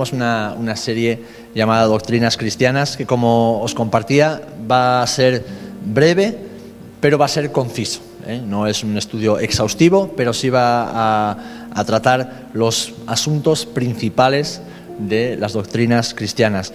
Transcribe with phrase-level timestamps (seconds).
[0.00, 1.18] comenzamos una, una, serie
[1.54, 4.40] llamada Doctrinas Cristianas, que como os compartía
[4.70, 5.44] va a ser
[5.84, 6.38] breve,
[7.00, 8.00] pero va a ser conciso.
[8.26, 8.40] ¿eh?
[8.42, 11.36] No es un estudio exhaustivo, pero sí va a,
[11.74, 14.62] a tratar los asuntos principales
[14.98, 16.72] de las doctrinas cristianas.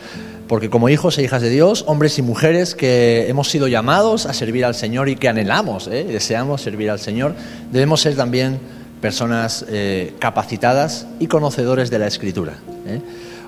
[0.48, 4.34] Porque como hijos e hijas de Dios, hombres y mujeres que hemos sido llamados a
[4.34, 6.04] servir al Señor y que anhelamos, ¿eh?
[6.04, 7.34] deseamos servir al Señor,
[7.72, 8.60] debemos ser también
[9.06, 12.54] personas eh, capacitadas y conocedores de la Escritura.
[12.88, 13.00] ¿eh?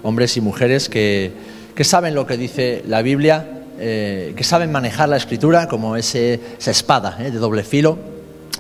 [0.04, 1.32] Hombres y mujeres que,
[1.74, 6.70] que, saben lo que dice la Biblia, que saben manejar la Escritura como ese, esa
[6.70, 7.98] espada de doble filo,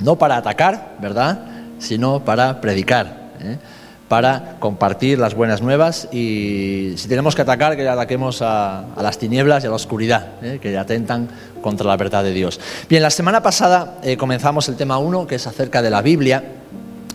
[0.02, 1.40] no para atacar, ¿verdad?,
[1.78, 3.28] sino para predicar
[4.08, 9.64] para compartir las buenas nuevas y si tenemos que atacar, que ataquemos a, las tinieblas
[9.64, 10.59] y a la oscuridad, ¿eh?
[10.62, 11.28] que atentan
[11.62, 12.59] contra la verdad de Dios.
[12.90, 16.44] Bien, la semana pasada eh, comenzamos el tema 1, que es acerca de la Biblia.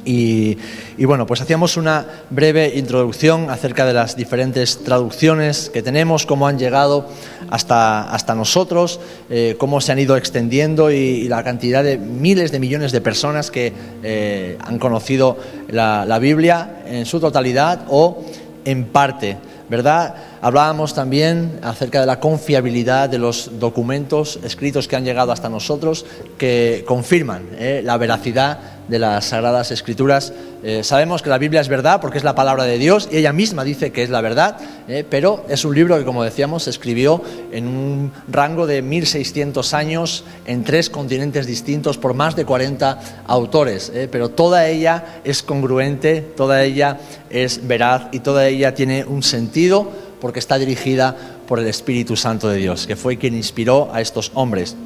[0.05, 0.57] Y,
[0.99, 6.59] bueno, pues hacíamos una breve introducción acerca de las diferentes traducciones que tenemos, cómo han
[6.59, 7.07] llegado
[7.51, 9.01] hasta, hasta nosotros,
[9.31, 13.51] eh, cómo se han ido extendiendo y, la cantidad de miles de millones de personas
[13.51, 13.73] que
[14.03, 18.25] eh, han conocido la, la Biblia en su totalidad o
[18.65, 19.39] en parte.
[19.73, 20.15] ¿verdad?
[20.43, 26.05] Hablábamos también acerca de la confiabilidad de los documentos escritos que han llegado hasta nosotros
[26.37, 27.81] que confirman ¿eh?
[27.83, 28.59] la veracidad
[28.93, 30.35] de las Sagradas Escrituras.
[30.63, 33.33] Eh, sabemos que la Biblia es verdad porque es la palabra de Dios y ella
[33.33, 36.71] misma dice que es la verdad, eh, pero es un libro que, como decíamos, se
[36.71, 43.25] escribió en un rango de 1600 años en tres continentes distintos por más de 40
[43.27, 49.07] autores, eh, pero toda ella es congruente, toda ella es veraz y toda ella tiene
[49.07, 51.17] un sentido porque está dirigida
[51.49, 54.77] por el Espíritu Santo de Dios, que fue quien inspiró a estos hombres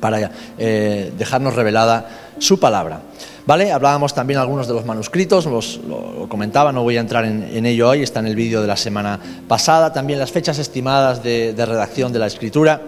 [0.00, 2.08] para dejarnos revelada
[2.38, 3.00] su palabra.
[3.46, 3.70] ¿Vale?
[3.70, 7.88] Hablábamos también algunos de los manuscritos, los, lo, comentaba, no voy a entrar en, ello
[7.88, 12.12] hoy, está en el vídeo de la semana pasada, también las fechas estimadas de, redacción
[12.12, 12.82] de la escritura.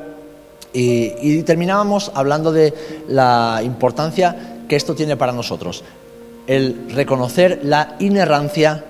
[0.72, 2.74] Y, terminábamos hablando de
[3.08, 5.84] la importancia que esto tiene para nosotros,
[6.48, 8.84] el reconocer la inerrancia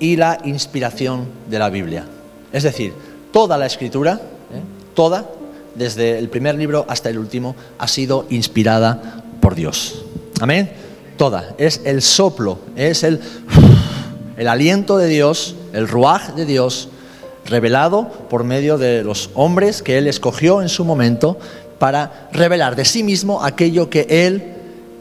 [0.00, 2.06] y la inspiración de la Biblia.
[2.54, 2.94] Es decir,
[3.32, 4.62] toda la escritura, ¿eh?
[4.94, 5.26] toda,
[5.74, 10.04] desde el primer libro hasta el último, ha sido inspirada por Dios.
[10.40, 10.82] Amén
[11.22, 13.20] toda, es el soplo, es el,
[14.36, 16.88] el aliento de Dios, el ruaj de Dios,
[17.46, 21.38] revelado por medio de los hombres que Él escogió en su momento
[21.78, 24.54] para revelar de sí mismo aquello que Él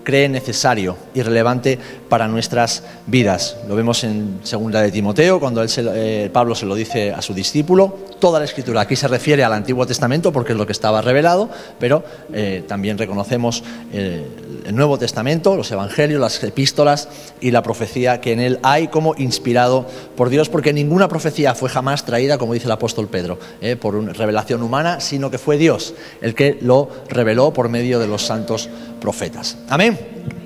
[0.03, 1.79] cree necesario y relevante
[2.11, 3.55] para nuestras vidas.
[3.69, 7.99] Lo vemos en segunda de Timoteo, cuando eh, Pablo se lo dice a su discípulo.
[8.19, 11.50] Toda la escritura aquí se refiere al Antiguo Testamento porque es lo que estaba revelado,
[11.79, 13.63] pero eh, también reconocemos
[13.94, 14.27] eh,
[14.66, 17.07] el Nuevo Testamento, los Evangelios, las epístolas
[17.39, 21.69] y la profecía que en él hay como inspirado por Dios, porque ninguna profecía fue
[21.69, 23.39] jamás traída, como dice el apóstol Pedro,
[23.79, 28.07] por una revelación humana, sino que fue Dios el que lo reveló por medio de
[28.07, 28.67] los santos
[29.00, 29.55] profetas.
[29.69, 30.41] Amén.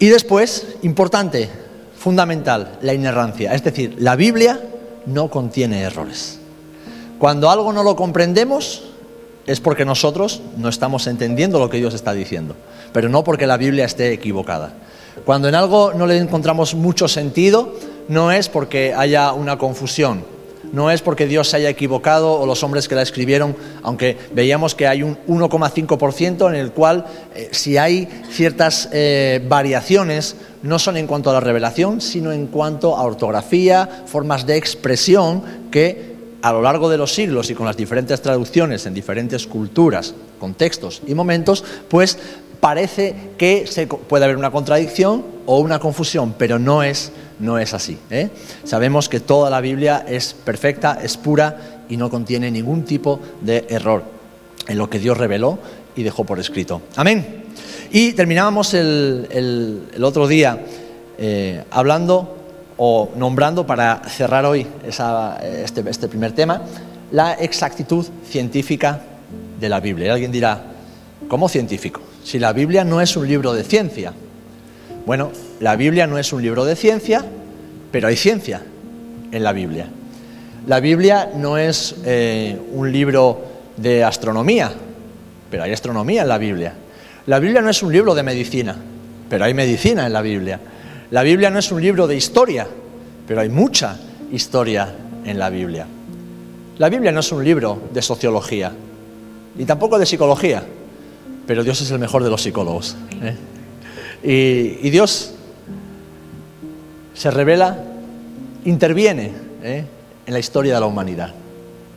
[0.00, 1.50] Y después, importante,
[1.96, 3.54] fundamental, la inerrancia.
[3.54, 4.58] Es decir, la Biblia
[5.04, 6.38] no contiene errores.
[7.18, 8.82] Cuando algo no lo comprendemos
[9.46, 12.56] es porque nosotros no estamos entendiendo lo que Dios está diciendo,
[12.94, 14.72] pero no porque la Biblia esté equivocada.
[15.26, 17.74] Cuando en algo no le encontramos mucho sentido,
[18.08, 20.24] no es porque haya una confusión,
[20.72, 24.74] no es porque Dios se haya equivocado o los hombres que la escribieron, aunque veíamos
[24.74, 30.96] que hay un 1,5% en el cual eh, si hay ciertas eh, variaciones, no son
[30.96, 36.10] en cuanto a la revelación, sino en cuanto a ortografía, formas de expresión que
[36.42, 41.02] a lo largo de los siglos y con las diferentes traducciones en diferentes culturas, contextos
[41.06, 42.18] y momentos, pues
[42.60, 47.74] parece que se puede haber una contradicción o una confusión, pero no es no es
[47.74, 47.98] así.
[48.10, 48.30] ¿eh?
[48.64, 53.66] Sabemos que toda la Biblia es perfecta, es pura y no contiene ningún tipo de
[53.68, 54.04] error
[54.68, 55.58] en lo que Dios reveló
[55.96, 56.82] y dejó por escrito.
[56.96, 57.44] Amén.
[57.90, 60.60] Y terminábamos el, otro día
[61.18, 62.36] eh, hablando
[62.76, 66.62] o nombrando, para cerrar hoy este, este, primer tema,
[67.12, 69.02] la exactitud científica
[69.58, 70.06] de la Biblia.
[70.06, 70.62] Y alguien dirá,
[71.28, 72.00] ¿cómo científico?
[72.24, 74.14] Si la Biblia no es un libro de ciencia.
[75.04, 75.30] Bueno,
[75.60, 77.24] la Biblia no es un libro de ciencia,
[77.90, 78.62] pero hay ciencia
[79.32, 79.86] en la Biblia.
[80.66, 83.42] La Biblia no es eh, un libro
[83.76, 84.72] de astronomía,
[85.50, 86.74] pero hay astronomía en la Biblia.
[87.26, 88.76] La Biblia no es un libro de medicina,
[89.28, 90.60] pero hay medicina en la Biblia.
[91.10, 92.66] La Biblia no es un libro de historia,
[93.26, 93.96] pero hay mucha
[94.32, 94.94] historia
[95.24, 95.86] en la Biblia.
[96.78, 98.72] La Biblia no es un libro de sociología,
[99.56, 100.62] ni tampoco de psicología,
[101.46, 102.96] pero Dios es el mejor de los psicólogos.
[103.22, 104.78] ¿eh?
[104.82, 105.34] Y, Dios
[107.20, 107.76] se revela,
[108.64, 109.30] interviene
[109.62, 109.84] ¿eh?
[110.24, 111.34] en la historia de la humanidad.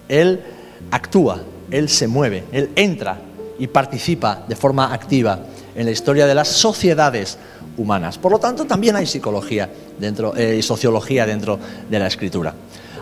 [0.10, 0.42] Él
[0.92, 1.42] actúa,
[1.72, 3.22] Él se mueve, Él entra
[3.58, 5.40] y participa de forma activa
[5.76, 7.38] en la historia de las sociedades
[7.78, 8.18] humanas.
[8.18, 11.58] Por lo tanto, también hay psicología dentro, eh, y sociología dentro
[11.90, 12.54] de la escritura.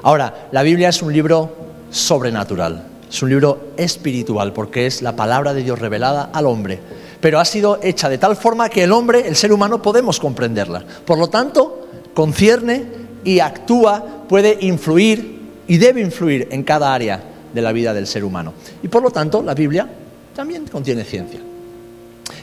[0.03, 1.49] Ahora, la Biblia es un libro
[1.89, 6.79] sobrenatural, es un libro espiritual, porque es la palabra de Dios revelada al hombre,
[7.19, 10.83] pero ha sido hecha de tal forma que el hombre, el ser humano, podemos comprenderla.
[11.03, 11.80] Por lo tanto,
[12.13, 12.85] concierne
[13.23, 17.23] y actúa, puede influir y debe influir en cada área
[17.53, 18.53] de la vida del ser humano.
[18.81, 19.87] Y por lo tanto, la Biblia
[20.35, 21.39] también contiene ciencia.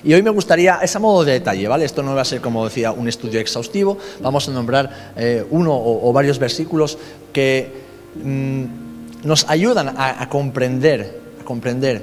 [0.05, 1.85] Y hoy me gustaría, es a modo de detalle, ¿vale?
[1.85, 3.99] Esto no va a ser, como decía, un estudio exhaustivo.
[4.21, 6.99] Vamos a nombrar eh, uno o, varios versículos
[7.33, 7.71] que
[8.23, 8.65] mm,
[9.25, 12.03] nos ayudan a, comprender, a comprender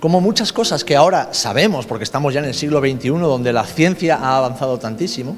[0.00, 3.64] cómo muchas cosas que ahora sabemos, porque estamos ya en el siglo XXI, donde la
[3.64, 5.36] ciencia ha avanzado tantísimo,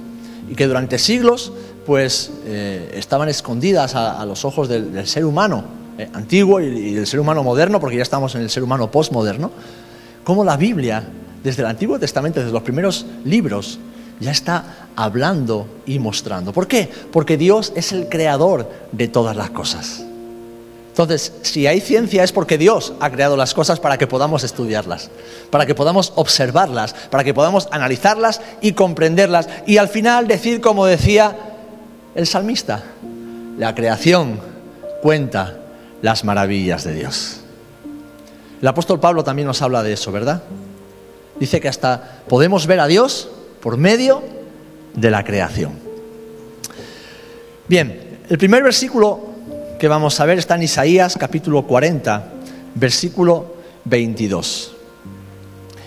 [0.49, 1.53] y que durante siglos,
[1.87, 5.65] pues, eh, estaban escondidas a, los ojos del, ser humano
[5.99, 9.51] eh, antiguo y, del ser humano moderno, porque ya estamos en el ser humano postmoderno,
[10.25, 11.05] cómo la Biblia
[11.43, 13.79] desde el Antiguo Testamento, desde los primeros libros,
[14.21, 16.53] ya está hablando y mostrando.
[16.53, 16.89] ¿Por qué?
[17.11, 20.05] Porque Dios es el creador de todas las cosas.
[20.93, 25.09] Entonces, si hay ciencia es porque Dios ha creado las cosas para que podamos estudiarlas,
[25.49, 30.85] para que podamos observarlas, para que podamos analizarlas y comprenderlas y al final decir como
[30.85, 31.35] decía
[32.15, 32.83] el salmista,
[33.57, 34.39] la creación
[35.01, 35.61] cuenta
[36.03, 37.41] las maravillas de Dios.
[38.61, 40.43] El apóstol Pablo también nos habla de eso, ¿verdad?
[41.41, 43.31] Dice que hasta podemos ver a Dios
[43.63, 44.23] por medio
[44.93, 45.73] de la creación.
[47.67, 49.32] Bien, el primer versículo
[49.83, 52.23] que vamos a ver está en Isaías capítulo 40,
[52.77, 54.77] versículo 22.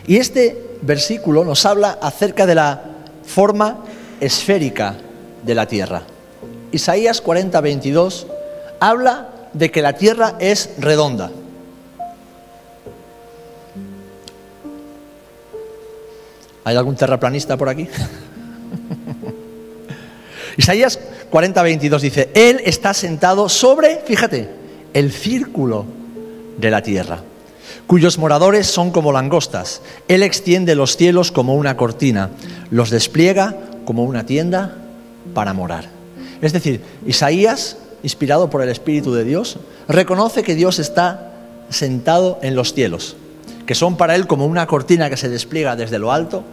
[0.05, 2.81] Y este versículo nos habla acerca de la
[3.25, 3.85] forma
[4.19, 4.97] esférica
[5.43, 6.01] de la tierra.
[6.73, 8.27] Isaías 40, 22
[8.81, 11.31] habla de que la tierra es redonda.
[16.65, 17.87] ¿Hay algún terraplanista por aquí?
[20.57, 20.99] Isaías
[21.35, 24.47] 40, 22 dice, Él está sentado sobre, fíjate,
[24.93, 25.83] el círculo
[26.57, 27.19] de la tierra,
[27.87, 29.81] cuyos moradores son como langostas.
[30.07, 32.29] Él extiende los cielos como una cortina,
[32.71, 33.53] los despliega
[33.83, 34.77] como una tienda
[35.33, 35.89] para morar.
[36.41, 39.57] Es decir, Isaías, inspirado por el Espíritu de Dios,
[39.89, 41.33] reconoce que Dios está
[41.69, 43.17] sentado en los cielos,
[43.65, 46.45] que son para él como una cortina que se despliega desde lo alto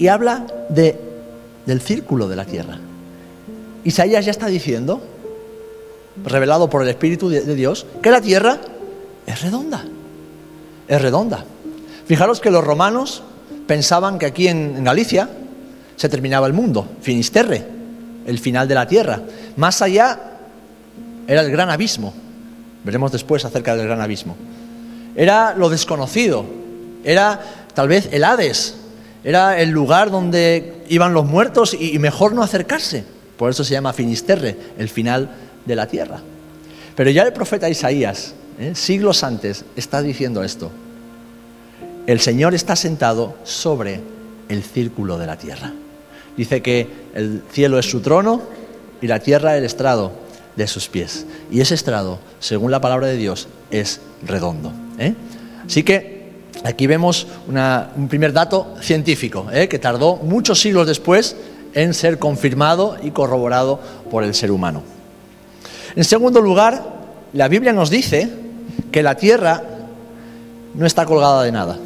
[0.00, 0.98] y habla de,
[1.64, 2.80] del círculo de la tierra.
[3.84, 5.02] Isaías ya está diciendo,
[6.24, 8.58] revelado por el Espíritu de, Dios, que la tierra
[9.26, 9.84] es redonda.
[10.88, 11.44] Es redonda.
[12.06, 13.22] Fijaros que los romanos
[13.66, 15.28] pensaban que aquí en, Galicia
[15.96, 17.64] se terminaba el mundo, Finisterre,
[18.26, 19.20] el final de la tierra.
[19.56, 20.18] Más allá
[21.26, 22.12] era el gran abismo.
[22.84, 24.36] Veremos después acerca del gran abismo.
[25.14, 26.44] Era lo desconocido.
[27.04, 27.40] Era
[27.74, 28.74] tal vez el Hades,
[29.24, 33.04] era el lugar donde iban los muertos y, mejor no acercarse.
[33.36, 35.30] Por eso se llama Finisterre, el final
[35.64, 36.20] de la tierra.
[36.94, 38.72] Pero ya el profeta Isaías, ¿eh?
[38.74, 40.70] siglos antes, está diciendo esto.
[42.06, 44.00] El Señor está sentado sobre
[44.48, 45.72] el círculo de la tierra.
[46.36, 48.42] Dice que el cielo es su trono
[49.00, 50.12] y la tierra el estrado
[50.56, 51.26] de sus pies.
[51.50, 54.72] Y ese estrado, según la palabra de Dios, es redondo.
[54.98, 55.14] ¿eh?
[55.66, 56.14] Así que
[56.64, 59.68] Aquí vemos un primer dato científico, ¿eh?
[59.68, 61.36] que tardó muchos siglos después
[61.74, 64.82] en ser confirmado y corroborado por el ser humano.
[65.96, 66.82] En segundo lugar,
[67.32, 68.28] la Biblia nos dice
[68.90, 69.62] que la Tierra
[70.74, 71.78] no está colgada de nada.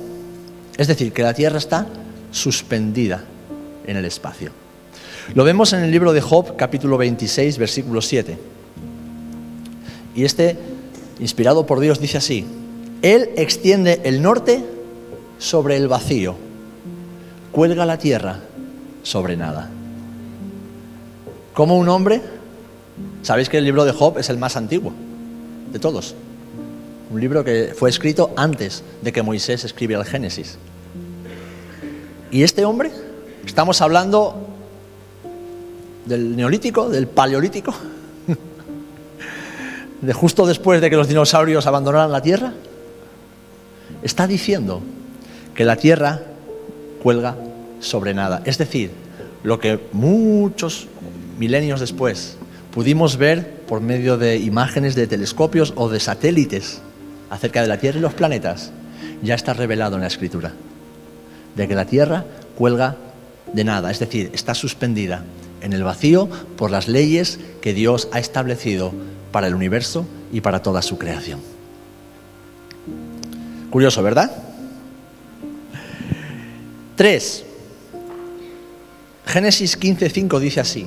[0.76, 1.86] Es decir, que la Tierra está
[2.30, 3.24] suspendida
[3.86, 4.52] en el espacio.
[5.34, 8.38] Lo vemos en el libro de Job, capítulo 26, versículo 7.
[10.14, 10.56] Y este,
[11.20, 12.46] inspirado por Dios, dice así,
[13.02, 14.64] él extiende el norte
[15.38, 16.34] sobre el vacío,
[17.52, 18.40] cuelga la tierra
[19.02, 19.70] sobre nada.
[21.58, 22.22] Como un hombre,
[23.22, 24.92] sabéis que el libro de Job es el más antiguo
[25.72, 26.14] de todos.
[27.10, 30.56] Un libro que fue escrito antes de que Moisés escribiera el Génesis.
[32.30, 32.92] Y este hombre,
[33.44, 34.36] estamos hablando
[36.06, 37.74] del neolítico, del paleolítico,
[40.00, 42.52] de justo después de que los dinosaurios abandonaran la Tierra
[44.04, 44.80] está diciendo
[45.56, 46.22] que la tierra
[47.02, 47.34] cuelga
[47.80, 48.42] sobre nada.
[48.44, 48.92] Es decir,
[49.42, 50.86] lo que muchos
[51.38, 52.36] milenios después
[52.72, 56.80] pudimos ver por medio de imágenes de telescopios o de satélites
[57.30, 58.72] acerca de la Tierra y los planetas,
[59.22, 60.52] ya está revelado en la Escritura,
[61.56, 62.24] de que la Tierra
[62.56, 62.96] cuelga
[63.52, 65.24] de nada, es decir, está suspendida
[65.60, 68.92] en el vacío por las leyes que Dios ha establecido
[69.32, 71.40] para el universo y para toda su creación.
[73.70, 74.30] Curioso, ¿verdad?
[76.96, 77.44] Tres.
[79.26, 80.86] Génesis 15:5 dice así.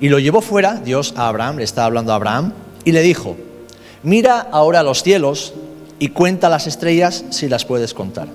[0.00, 2.52] Y lo llevó fuera, Dios a Abraham, le está hablando a Abraham,
[2.84, 3.36] y le dijo,
[4.02, 5.52] mira ahora los cielos
[5.98, 8.28] y cuenta las estrellas si las puedes contar.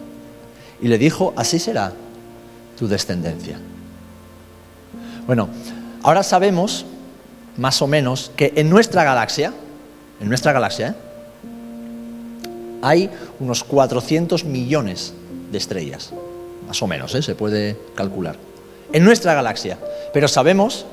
[0.79, 1.91] Y le dijo, así será
[2.77, 3.57] tu descendencia.
[5.25, 5.49] Bueno,
[6.03, 6.85] ahora sabemos,
[7.57, 9.51] más o menos, que en nuestra galaxia,
[10.21, 10.95] en nuestra galaxia, ¿eh?
[12.83, 15.13] hay unos 400 millones
[15.51, 16.13] de estrellas,
[16.67, 17.23] más o menos, ¿eh?
[17.23, 18.35] se puede calcular,
[18.93, 19.79] en nuestra galaxia.
[20.13, 20.85] Pero sabemos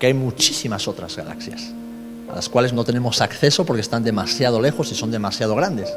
[0.00, 1.62] que hay muchísimas otras galaxias,
[2.28, 5.92] a las cuales no tenemos acceso porque están demasiado lejos y son demasiado grandes.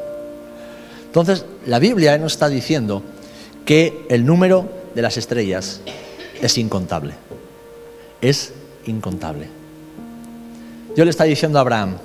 [1.06, 3.02] Entonces, la Biblia nos está diciendo
[3.64, 5.80] que el número de las estrellas
[6.42, 7.14] es incontable.
[8.20, 8.52] Es
[8.84, 9.48] incontable.
[10.94, 11.96] Dios le está diciendo a Abraham,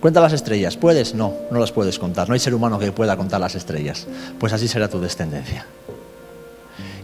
[0.00, 0.76] cuenta las estrellas.
[0.76, 1.14] ¿Puedes?
[1.14, 2.26] No, no las puedes contar.
[2.28, 4.08] No hay ser humano que pueda contar las estrellas.
[4.40, 5.66] Pues así será tu descendencia.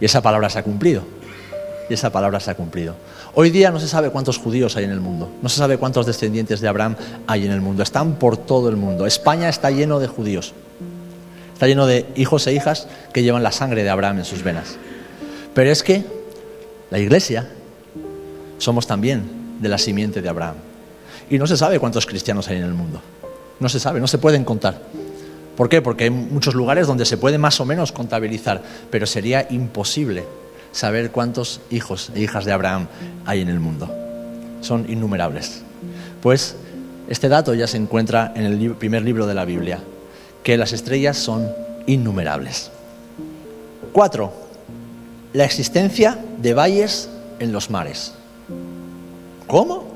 [0.01, 1.20] Y esa palabra se ha cumplido.
[1.91, 2.95] Y esa palabra se ha cumplido.
[3.35, 5.29] Hoy día no se sabe cuántos judíos hay en el mundo.
[5.43, 6.95] No se sabe cuántos descendientes de Abraham
[7.27, 7.83] hay en el mundo.
[7.83, 9.07] Están por todo el mundo.
[9.07, 10.55] España está lleno de judíos.
[11.53, 14.77] Está lleno de hijos e hijas que llevan la sangre de Abraham en sus venas.
[15.53, 16.05] Pero es que
[16.91, 17.49] la iglesia
[18.59, 20.55] somos también de la simiente de Abraham.
[21.29, 23.01] Y no se sabe cuántos cristianos hay en el mundo.
[23.59, 24.81] No se sabe, no se pueden contar.
[25.57, 25.83] ¿Por qué?
[25.83, 30.25] Porque hay muchos lugares donde se puede más o menos contabilizar, pero sería imposible
[30.73, 32.89] saber cuántos hijos e hijas de Abraham
[33.27, 33.89] hay en el mundo.
[34.61, 35.63] Son innumerables.
[36.23, 36.57] Pues
[37.09, 39.81] este dato ya se encuentra en el primer libro de la Biblia,
[40.43, 41.49] que las estrellas son
[41.87, 42.71] innumerables.
[43.93, 44.33] Cuatro,
[45.33, 47.09] la existencia de valles
[47.39, 48.13] en los mares.
[49.47, 49.91] ¿Cómo?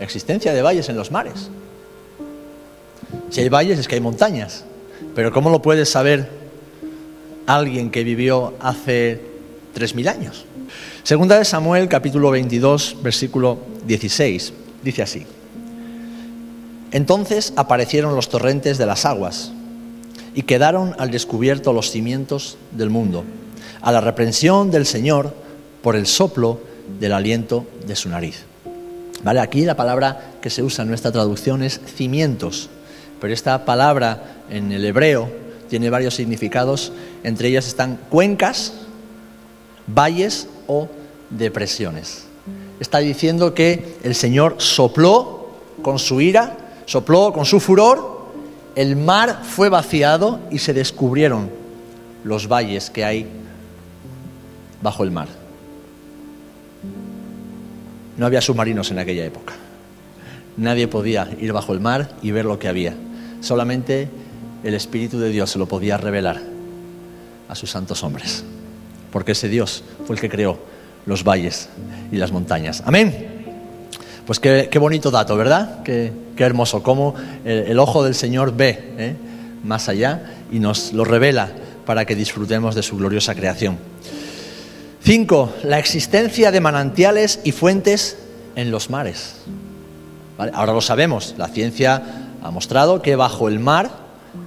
[0.00, 1.50] existencia de valles en los mares.
[3.30, 4.64] Si hay valles es que hay montañas,
[5.14, 6.28] pero ¿cómo lo puede saber
[7.46, 9.20] alguien que vivió hace
[9.76, 10.44] 3.000 años?
[11.02, 14.52] Segunda de Samuel, capítulo 22, versículo 16,
[14.82, 15.26] dice así.
[16.92, 19.52] Entonces aparecieron los torrentes de las aguas
[20.34, 23.24] y quedaron al descubierto los cimientos del mundo,
[23.82, 25.34] a la reprensión del Señor
[25.82, 26.60] por el soplo
[26.98, 28.44] del aliento de su nariz.
[29.22, 29.40] ¿Vale?
[29.40, 32.70] Aquí la palabra que se usa en nuestra traducción es cimientos,
[33.20, 35.30] pero esta palabra en el hebreo
[35.68, 36.92] tiene varios significados,
[37.24, 38.72] entre ellas están cuencas,
[39.86, 40.88] valles o
[41.30, 42.24] depresiones.
[42.80, 45.48] Está diciendo que el Señor sopló
[45.82, 48.16] con su ira sopló con su furor,
[48.74, 51.50] el mar fue vaciado y se descubrieron
[52.24, 53.26] los valles que hay
[54.80, 55.28] bajo el mar.
[58.16, 59.54] No había submarinos en aquella época.
[60.56, 62.94] Nadie podía ir bajo el mar y ver lo que había.
[63.40, 64.08] Solamente
[64.64, 66.40] el Espíritu de Dios se lo podía revelar
[67.48, 68.44] a sus santos hombres.
[69.16, 70.58] Porque ese Dios fue el que creó
[71.06, 71.70] los valles
[72.12, 72.82] y las montañas.
[72.84, 73.46] Amén.
[74.26, 75.82] Pues qué, bonito dato, ¿verdad?
[75.84, 79.16] Qué, hermoso, cómo el, ojo del Señor ve ¿eh?
[79.64, 81.48] más allá y nos lo revela
[81.86, 83.78] para que disfrutemos de su gloriosa creación.
[85.02, 88.18] Cinco, la existencia de manantiales y fuentes
[88.54, 89.36] en los mares.
[90.52, 92.02] Ahora lo sabemos, la ciencia
[92.42, 93.90] ha mostrado que bajo el mar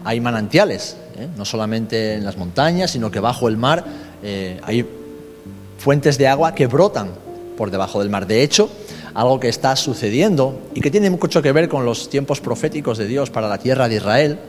[0.05, 1.27] hay manantiales, ¿eh?
[1.35, 3.83] no solamente en las montañas, sino que bajo el mar
[4.23, 4.85] eh, hay
[5.77, 7.11] fuentes de agua que brotan
[7.57, 8.27] por debajo del mar.
[8.27, 8.69] De hecho,
[9.13, 13.07] algo que está sucediendo y que tiene mucho que ver con los tiempos proféticos de
[13.07, 14.39] Dios para la tierra de Israel,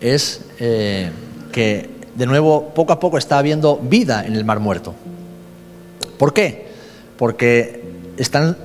[0.00, 1.10] es eh,
[1.52, 4.94] que de nuevo poco a poco está habiendo vida en el Mar Muerto.
[6.18, 6.66] ¿Por qué?
[7.16, 7.82] Porque
[8.16, 8.56] están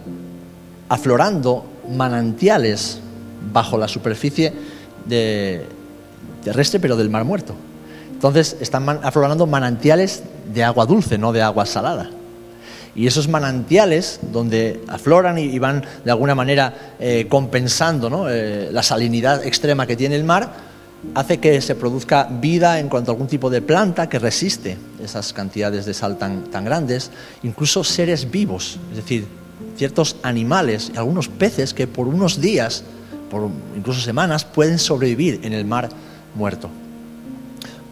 [0.89, 2.99] aflorando manantiales
[3.51, 4.53] bajo la superficie
[6.43, 7.55] terrestre, pero del Mar Muerto.
[8.23, 12.09] Entonces están aflorando manantiales de agua dulce, no de agua salada.
[12.95, 19.45] Y esos manantiales donde afloran y, van de alguna manera eh, compensando eh, la salinidad
[19.45, 20.53] extrema que tiene el mar,
[21.15, 25.33] hace que se produzca vida en cuanto a algún tipo de planta que resiste esas
[25.33, 27.11] cantidades de sal tan, tan grandes,
[27.43, 29.27] incluso seres vivos, es decir,
[29.75, 32.85] ciertos animales y algunos peces que por unos días,
[33.29, 35.89] por incluso semanas, pueden sobrevivir en el mar
[36.35, 36.69] muerto.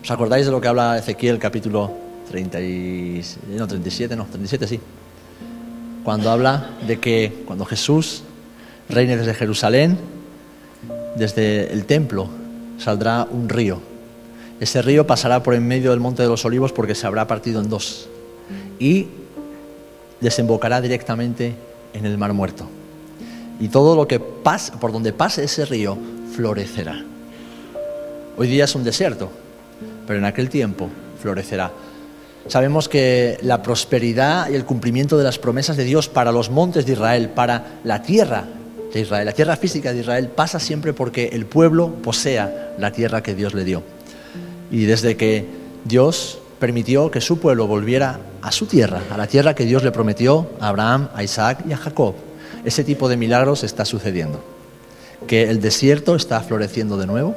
[0.04, 1.92] ¿Os acordáis de lo que habla Ezequiel capítulo
[2.32, 2.58] 30
[3.56, 4.80] no, 37, no, 37 sí.
[6.04, 8.24] Cuando habla de que cuando Jesús
[8.90, 10.00] reine desde Jerusalén,
[11.16, 12.30] desde el templo
[12.80, 13.80] saldrá un río.
[14.60, 17.62] Ese río pasará por en medio del monte de los olivos porque se habrá partido
[17.62, 18.10] en dos.
[18.80, 19.08] Y
[20.20, 21.54] desembocará directamente
[21.94, 22.66] en el Mar Muerto.
[23.60, 25.96] Y todo lo que pase, por donde pase ese río
[26.36, 27.04] florecerá.
[28.38, 29.30] Hoy día es un desierto,
[30.06, 30.90] pero en aquel tiempo
[31.22, 31.72] florecerá.
[32.48, 36.86] Sabemos que la prosperidad y el cumplimiento de las promesas de Dios para los montes
[36.86, 38.46] de Israel, para la tierra
[38.92, 43.22] de Israel, la tierra física de Israel, pasa siempre porque el pueblo posea la tierra
[43.22, 43.84] que Dios le dio.
[44.72, 45.46] Y desde que
[45.86, 49.92] Dios permitió que su pueblo volviera a su tierra, a la tierra que Dios le
[49.92, 52.16] prometió a Abraham, a Isaac y a Jacob,
[52.66, 54.44] ese tipo de milagros está sucediendo.
[55.28, 57.36] Que el desierto está floreciendo de nuevo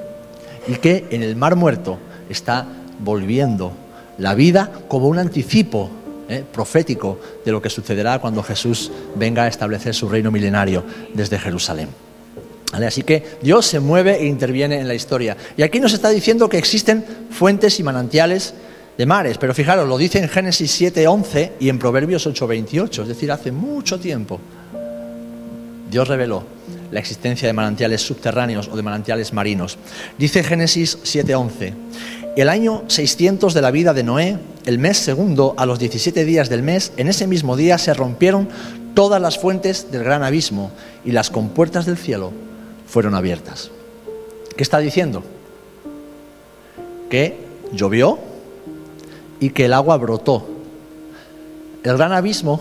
[0.67, 2.67] y que en el mar muerto está
[3.01, 3.73] volviendo
[4.19, 5.91] la vida como un anticipo
[6.29, 11.39] eh, profético de lo que sucederá cuando Jesús venga a establecer su reino milenario desde
[11.39, 11.89] Jerusalén.
[12.73, 15.37] Así que Dios se mueve e interviene en la historia.
[15.57, 18.55] Y aquí nos está diciendo que existen fuentes y manantiales
[18.99, 23.31] de mares, pero fijaros, lo dice en Génesis 7:11 y en Proverbios 8:28, es decir,
[23.31, 24.41] hace mucho tiempo
[25.91, 26.45] Dios reveló
[26.95, 29.79] la existencia de manantiales subterráneos o de manantiales marinos.
[30.17, 31.75] Dice Génesis 7:11,
[32.37, 36.49] el año 600 de la vida de Noé, el mes segundo, a los 17 días
[36.49, 38.49] del mes, en ese mismo día se rompieron
[38.95, 40.71] todas las fuentes del gran abismo
[41.05, 42.33] y las compuertas del cielo
[42.87, 43.73] fueron abiertas.
[44.57, 45.25] ¿Qué está diciendo?
[47.11, 47.37] Que
[47.73, 48.21] llovió
[49.41, 50.47] y que el agua brotó.
[51.83, 52.61] El gran abismo,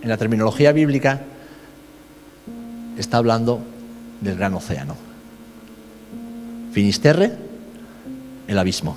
[0.00, 1.22] en la terminología bíblica,
[2.98, 3.60] está hablando
[4.20, 4.96] del gran océano.
[6.72, 7.32] Finisterre,
[8.48, 8.96] el abismo.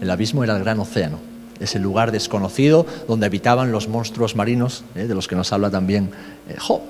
[0.00, 1.18] El abismo era el gran océano,
[1.60, 6.10] ese lugar desconocido donde habitaban los monstruos marinos, eh, de los que nos habla también
[6.48, 6.80] eh, Job.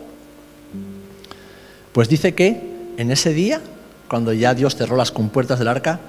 [1.93, 3.61] Pues dice que en ese día,
[4.09, 6.01] cuando ya Dios cerró las compuertas del arca,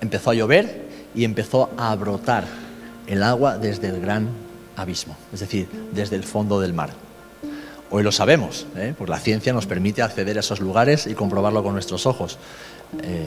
[0.00, 2.44] empezó a llover y empezó a brotar
[3.06, 4.28] el agua desde el gran
[4.76, 6.90] abismo, es decir, desde el fondo del mar.
[7.94, 8.94] Hoy lo sabemos, ¿eh?
[8.96, 12.38] pues la ciencia nos permite acceder a esos lugares y comprobarlo con nuestros ojos.
[13.02, 13.26] Eh,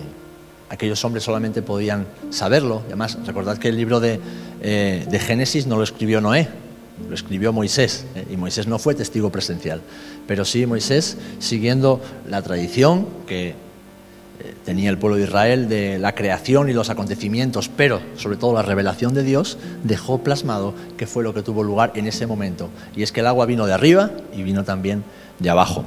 [0.72, 2.82] aquellos hombres solamente podían saberlo.
[2.88, 4.20] además, recordad que el libro de,
[4.64, 6.48] eh, de, Génesis no lo escribió Noé,
[7.08, 8.06] lo escribió Moisés.
[8.16, 8.26] ¿eh?
[8.32, 9.82] Y Moisés no fue testigo presencial.
[10.26, 13.54] Pero sí Moisés, siguiendo la tradición que
[14.66, 18.62] tenía el pueblo de Israel de la creación y los acontecimientos, pero sobre todo la
[18.62, 22.70] revelación de Dios, dejó plasmado que fue lo que tuvo lugar en ese momento.
[22.96, 25.04] Y es que el agua vino de arriba y vino también
[25.40, 25.84] de abajo.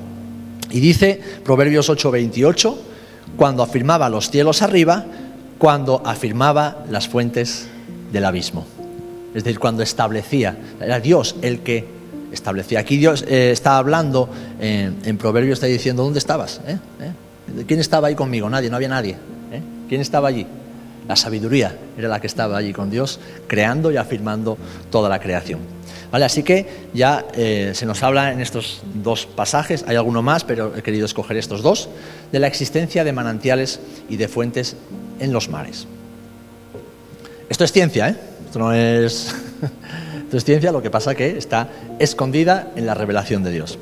[0.71, 2.77] Y dice Proverbios 8:28,
[3.37, 5.05] cuando afirmaba los cielos arriba,
[5.59, 7.67] cuando afirmaba las fuentes
[8.13, 8.67] del abismo.
[9.35, 11.87] Es decir, cuando establecía, era Dios el que
[12.33, 12.81] establecía.
[12.81, 14.29] Aquí Dios eh, está hablando
[14.61, 16.61] en Proverbios, está diciendo, ¿dónde estabas?
[16.67, 16.79] ¿Eh?
[17.67, 18.49] ¿Quién estaba ahí conmigo?
[18.49, 19.17] Nadie, no había nadie.
[19.53, 19.63] ¿eh?
[19.89, 20.47] ¿Quién estaba allí?
[21.07, 24.59] La sabiduría era la que estaba allí con Dios, creando y afirmando
[24.91, 25.61] toda la creación.
[26.11, 26.25] ¿Vale?
[26.25, 30.75] Así que ya eh, se nos habla en estos dos pasajes, hay alguno más, pero
[30.77, 31.89] he querido escoger estos dos,
[32.33, 34.77] de la existencia de manantiales y de fuentes
[35.21, 35.87] en los mares.
[37.49, 38.17] Esto es ciencia, ¿eh?
[38.47, 39.35] Esto no es,
[40.25, 43.79] Esto es ciencia, lo que pasa que está escondida en la revelación de Dios.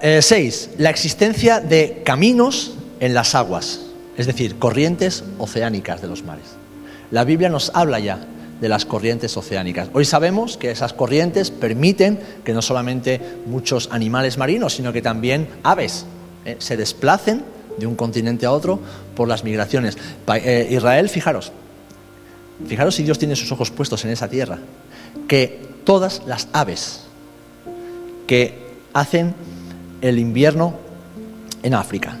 [0.00, 3.80] Eh, seis, la existencia de caminos en las aguas,
[4.16, 6.44] es decir, corrientes oceánicas de los mares.
[7.10, 8.20] La Biblia nos habla ya
[8.60, 9.88] de las corrientes oceánicas.
[9.92, 15.48] Hoy sabemos que esas corrientes permiten que no solamente muchos animales marinos, sino que también
[15.64, 16.04] aves
[16.44, 17.42] eh, se desplacen
[17.78, 18.78] de un continente a otro
[19.16, 19.96] por las migraciones.
[20.34, 21.52] Eh, Israel, fijaros,
[22.66, 24.58] fijaros si Dios tiene sus ojos puestos en esa tierra,
[25.26, 27.00] que todas las aves
[28.26, 28.54] que
[28.92, 29.34] hacen
[30.00, 30.74] el invierno
[31.62, 32.16] en África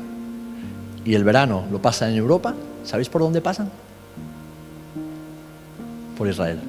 [1.04, 3.70] y el verano lo pasan en Europa, ¿sabéis por dónde pasan?
[6.16, 6.60] Por Israel.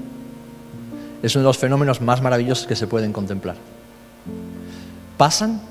[1.22, 3.56] Es uno de los fenómenos más maravillosos que se pueden contemplar.
[5.18, 5.62] Pasan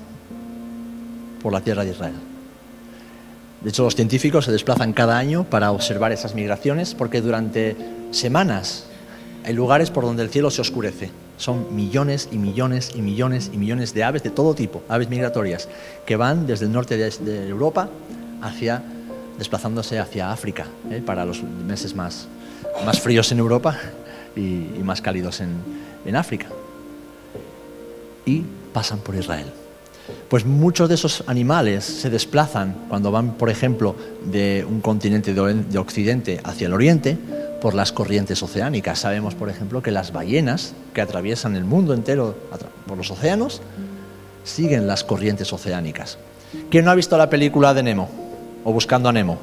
[1.41, 2.13] por la tierra de Israel.
[3.61, 7.75] De hecho, los científicos se desplazan cada año para observar esas migraciones porque durante
[8.11, 8.85] semanas
[9.43, 13.57] hay lugares por donde el cielo se oscurece son millones y millones y millones y
[13.57, 15.67] millones de aves de todo tipo, aves migratorias,
[16.05, 17.89] que van desde el norte de, Europa
[18.41, 18.83] hacia,
[19.39, 21.01] desplazándose hacia África, ¿eh?
[21.03, 22.27] para los meses más,
[22.85, 23.75] más fríos en Europa
[24.35, 25.49] y, más cálidos en,
[26.05, 26.45] en África.
[28.25, 29.47] Y pasan por Israel.
[30.29, 35.77] Pues muchos de esos animales se desplazan cuando van, por ejemplo, de un continente de
[35.79, 37.17] Occidente hacia el Oriente,
[37.61, 38.99] por las corrientes oceánicas.
[38.99, 42.35] Sabemos, por ejemplo, que las ballenas que atraviesan el mundo entero
[42.87, 43.61] por los océanos
[44.43, 46.17] siguen las corrientes oceánicas.
[46.69, 48.09] ¿Quién no ha visto la película de Nemo
[48.65, 49.37] o Buscando a Nemo?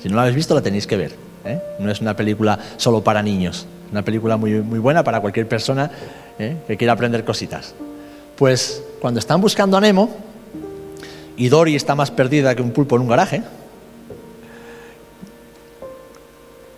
[0.00, 1.12] Si no la habéis visto, la tenéis que ver.
[1.44, 1.60] ¿eh?
[1.80, 5.90] No es una película solo para niños, una película muy, muy buena para cualquier persona
[6.38, 6.56] ¿eh?
[6.68, 7.74] que quiere aprender cositas.
[8.36, 10.10] Pues cuando están buscando a Nemo,
[11.36, 13.42] y Dory está más perdida que un pulpo en un garaje,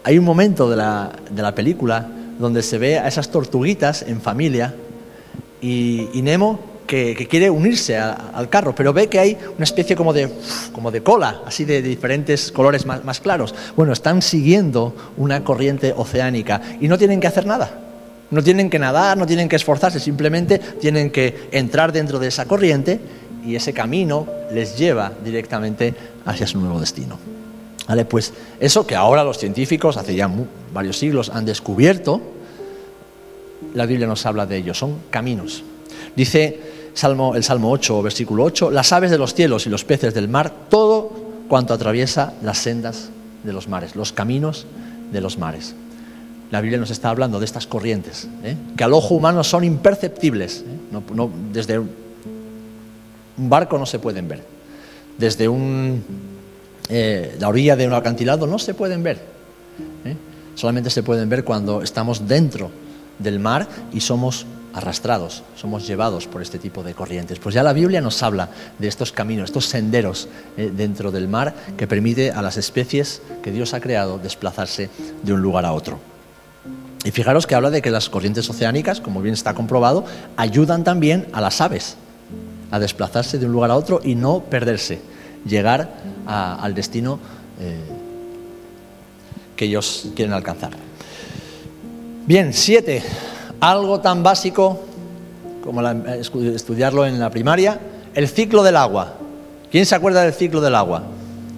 [0.03, 2.09] hay un momento de la, de la película
[2.39, 4.75] donde se ve a esas tortuguitas en familia
[5.61, 10.29] y, Nemo que, quiere unirse al carro, pero ve que hay una especie como de,
[10.73, 13.55] como de cola, así de, diferentes colores más, más, claros.
[13.77, 17.71] Bueno, están siguiendo una corriente oceánica y no tienen que hacer nada.
[18.31, 22.47] No tienen que nadar, no tienen que esforzarse, simplemente tienen que entrar dentro de esa
[22.47, 23.01] corriente
[23.45, 27.19] y ese camino les lleva directamente hacia su nuevo destino.
[28.09, 30.31] Pues eso que ahora los científicos, hace ya
[30.73, 32.21] varios siglos, han descubierto,
[33.75, 35.65] la Biblia nos habla de ello, son caminos.
[36.15, 36.61] Dice
[36.95, 40.29] Salmo, el Salmo 8, versículo 8, las aves de los cielos y los peces del
[40.29, 41.11] mar, todo
[41.49, 43.11] cuanto atraviesa las sendas
[43.43, 44.67] de los mares, los caminos
[45.13, 45.75] de los mares.
[46.51, 48.57] La Biblia nos está hablando de estas corrientes, ¿eh?
[48.77, 50.65] que al ojo humano son imperceptibles.
[50.67, 51.29] ¿eh?
[51.53, 51.89] desde un
[53.37, 54.45] barco no se pueden ver.
[55.17, 56.03] Desde un,
[56.91, 59.41] eh, la orilla de un acantilado no se pueden ver.
[60.55, 62.71] Solamente se pueden ver cuando estamos dentro
[63.19, 67.39] del mar y somos arrastrados, somos llevados por este tipo de corrientes.
[67.39, 71.55] Pues ya la Biblia nos habla de estos caminos, estos senderos eh, dentro del mar
[71.77, 74.91] que permite a las especies que Dios ha creado desplazarse
[75.23, 75.99] de un lugar a otro.
[77.05, 80.05] Y fijaros que habla de que las corrientes oceánicas, como bien está comprobado,
[80.37, 81.97] ayudan también a las aves
[82.71, 85.01] a desplazarse de un lugar a otro y no perderse,
[85.45, 85.91] llegar
[86.27, 87.19] al destino
[87.61, 87.79] eh,
[89.57, 90.71] que ellos quieren alcanzar.
[92.27, 93.03] Bien, siete.
[93.61, 94.81] Algo tan básico
[95.63, 97.79] como estudiarlo en la primaria,
[98.15, 99.15] el ciclo del agua.
[99.71, 101.03] ¿Quién se acuerda del ciclo del agua?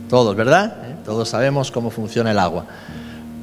[0.09, 0.77] Todos, ¿verdad?
[0.85, 0.97] ¿Eh?
[1.05, 2.67] Todos sabemos cómo funciona el agua.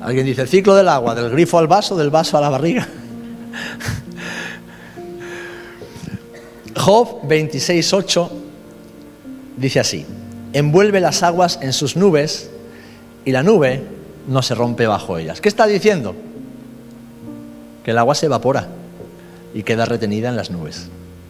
[0.02, 2.88] Alguien dice, el ciclo del agua, del grifo al vaso, del vaso a la barriga.
[6.78, 8.30] Job 26.8
[9.58, 10.06] dice así,
[10.54, 12.50] envuelve las aguas en sus nubes
[13.26, 13.84] y la nube
[14.28, 15.42] no se rompe bajo ellas.
[15.42, 16.16] ¿Qué está diciendo?
[17.84, 18.68] que el agua se evapora
[19.54, 20.88] y queda retenida en las nubes.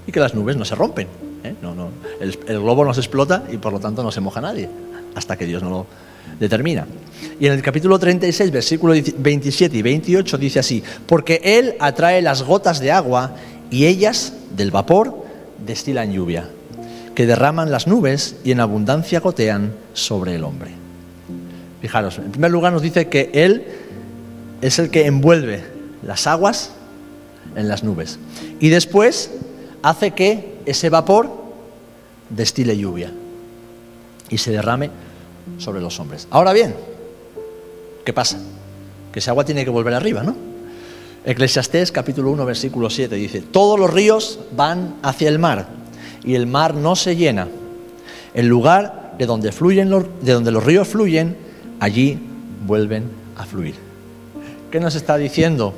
[0.08, 1.08] Y que las nubes no se rompen.
[1.44, 1.56] ¿eh?
[1.62, 4.70] No, no, el, globo no se explota y por lo tanto no se moja nadie,
[5.16, 5.86] hasta que Dios no lo
[6.40, 6.88] determina.
[7.40, 12.44] Y en el capítulo 36, versículo 27 y 28 dice así, porque Él atrae las
[12.44, 13.36] gotas de agua
[13.70, 15.26] y ellas, del vapor,
[15.66, 16.50] destilan lluvia,
[17.20, 20.72] que derraman las nubes y en abundancia gotean sobre el hombre.
[21.82, 23.66] Fijaros, en primer lugar nos dice que Él
[24.62, 25.66] es el que envuelve
[26.02, 26.72] las aguas
[27.58, 28.20] en las nubes.
[28.62, 29.32] Y después
[29.84, 31.30] hace que ese vapor
[32.30, 33.12] destile lluvia
[34.30, 34.90] y se derrame
[35.58, 36.26] sobre los hombres.
[36.32, 36.74] Ahora bien,
[38.06, 38.40] ¿qué pasa?
[39.12, 40.38] Que ese agua tiene que volver arriba, ¿no?
[41.26, 45.80] Eclesiastés capítulo 1 versículo 7 dice, todos los ríos van hacia el mar
[46.24, 47.48] y el mar no se llena.
[48.34, 51.36] El lugar de donde, fluyen los, de donde los ríos fluyen,
[51.80, 52.20] allí
[52.66, 53.06] vuelven
[53.38, 53.76] a fluir.
[54.72, 55.74] ¿Qué nos está diciendo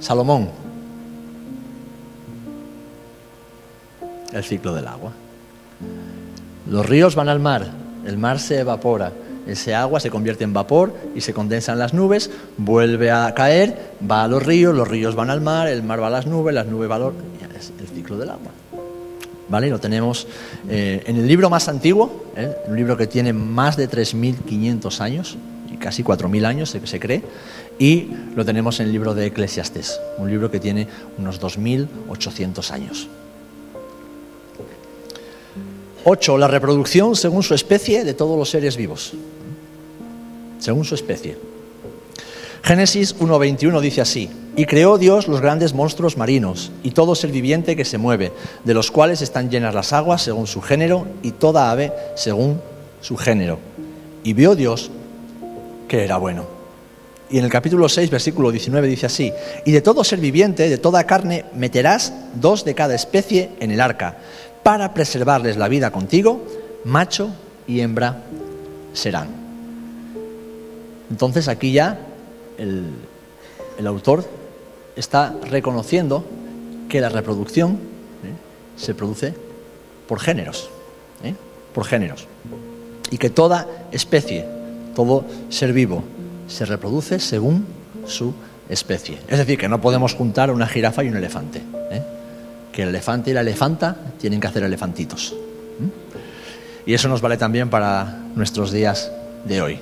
[0.00, 0.48] Salomón,
[4.32, 5.12] el ciclo del agua.
[6.70, 7.66] Los ríos van al mar,
[8.06, 9.12] el mar se evapora,
[9.46, 13.92] ese agua se convierte en vapor y se condensa en las nubes, vuelve a caer,
[14.08, 16.54] va a los ríos, los ríos van al mar, el mar va a las nubes,
[16.54, 17.12] las nubes van al...
[17.56, 18.52] Es el ciclo del agua.
[19.48, 19.70] ¿Vale?
[19.70, 20.26] Lo tenemos
[20.68, 22.54] eh, en el libro más antiguo, ¿eh?
[22.66, 25.38] un libro que tiene más de 3.500 años,
[25.78, 27.22] casi 4.000 años se, se cree,
[27.78, 33.08] y lo tenemos en el libro de Eclesiastés, un libro que tiene unos 2.800 años.
[36.04, 36.38] 8.
[36.38, 39.12] La reproducción según su especie de todos los seres vivos.
[40.58, 41.36] Según su especie.
[42.62, 47.76] Génesis 1.21 dice así, y creó Dios los grandes monstruos marinos y todo ser viviente
[47.76, 48.32] que se mueve,
[48.64, 52.60] de los cuales están llenas las aguas según su género y toda ave según
[53.00, 53.58] su género.
[54.24, 54.90] Y vio Dios
[55.86, 56.46] que era bueno.
[57.30, 59.32] Y en el capítulo 6, versículo 19 dice así,
[59.64, 63.80] y de todo ser viviente, de toda carne, meterás dos de cada especie en el
[63.80, 64.16] arca,
[64.62, 66.44] para preservarles la vida contigo,
[66.84, 67.30] macho
[67.66, 68.24] y hembra
[68.92, 69.28] serán.
[71.10, 72.07] Entonces aquí ya
[72.58, 74.24] el, autor
[74.96, 76.24] está reconociendo
[76.88, 78.76] que la reproducción ¿eh?
[78.76, 79.34] se produce
[80.06, 80.68] por géneros,
[81.22, 81.34] ¿eh?
[81.74, 82.26] por géneros,
[83.10, 84.44] y que toda especie,
[84.94, 86.02] todo ser vivo,
[86.48, 87.66] se reproduce según
[88.06, 88.34] su
[88.68, 89.18] especie.
[89.28, 91.62] Es decir, que no podemos juntar una jirafa y un elefante.
[91.90, 92.02] ¿eh?
[92.72, 95.34] Que el elefante y la elefanta tienen que hacer elefantitos.
[96.86, 99.12] Y eso nos vale también para nuestros días
[99.44, 99.80] de hoy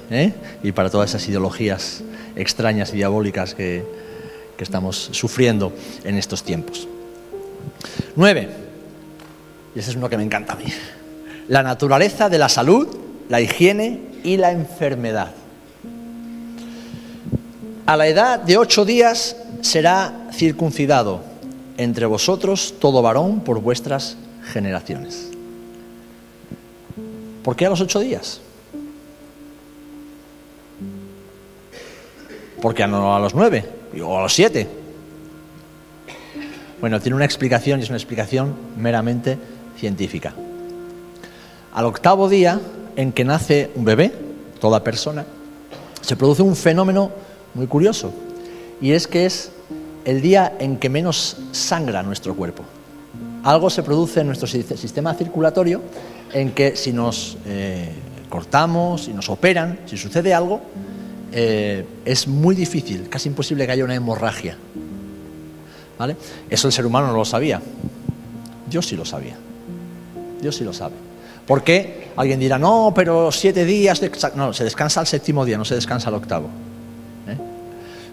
[0.62, 2.02] y para todas esas ideologías
[2.36, 4.06] extrañas y diabólicas que,
[4.58, 5.70] estamos sufriendo
[6.02, 6.88] en estos tiempos.
[8.14, 8.48] Nueve,
[9.74, 10.64] y ese es uno que me encanta a mí,
[11.48, 12.88] la naturaleza de la salud,
[13.28, 15.32] la higiene y la enfermedad.
[17.84, 21.20] A la edad de ocho días será circuncidado
[21.76, 24.16] entre vosotros todo varón por vuestras
[24.52, 25.28] generaciones.
[27.42, 28.40] ¿Por qué a los ocho días?
[32.60, 33.64] ¿Por qué no a los nueve
[34.02, 34.66] o a los siete?
[36.80, 39.38] Bueno, tiene una explicación y es una explicación meramente
[39.78, 40.34] científica.
[41.74, 42.60] Al octavo día
[42.96, 44.12] en que nace un bebé,
[44.60, 45.24] toda persona,
[46.00, 47.10] se produce un fenómeno
[47.54, 48.12] muy curioso
[48.80, 49.50] y es que es
[50.04, 52.62] el día en que menos sangra nuestro cuerpo.
[53.42, 55.82] Algo se produce en nuestro sistema circulatorio
[56.32, 57.92] en que si nos eh,
[58.28, 60.60] cortamos, si nos operan, si sucede algo,
[61.32, 64.56] eh, es muy difícil, casi imposible que haya una hemorragia.
[65.98, 66.16] ¿Vale?
[66.50, 67.60] Eso el ser humano no lo sabía.
[68.68, 69.36] Dios sí lo sabía.
[70.40, 70.94] Dios sí lo sabe.
[71.46, 72.08] ¿Por qué?
[72.16, 74.00] Alguien dirá, no, pero siete días,
[74.34, 76.48] no, se descansa al séptimo día, no se descansa al octavo.
[77.28, 77.36] ¿eh?